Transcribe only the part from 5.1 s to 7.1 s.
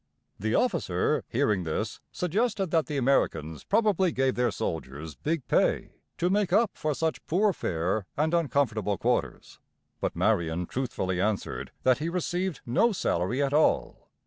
big pay to make up for